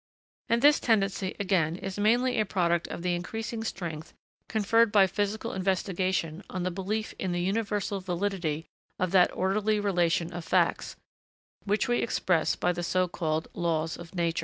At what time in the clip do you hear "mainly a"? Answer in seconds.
1.99-2.45